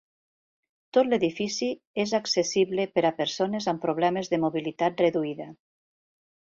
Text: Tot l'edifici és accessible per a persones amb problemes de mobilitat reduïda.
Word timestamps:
Tot 0.97 1.09
l'edifici 1.11 1.69
és 2.05 2.13
accessible 2.21 2.89
per 2.97 3.05
a 3.11 3.15
persones 3.21 3.71
amb 3.75 3.87
problemes 3.87 4.35
de 4.35 4.43
mobilitat 4.47 5.07
reduïda. 5.09 5.53